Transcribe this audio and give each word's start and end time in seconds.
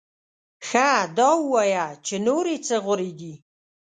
ښه 0.67 0.87
دا 1.17 1.29
ووایه 1.39 1.87
چې 2.05 2.15
نورې 2.27 2.55
څه 2.67 2.75
غورې 2.83 3.09
دې؟ 3.19 3.33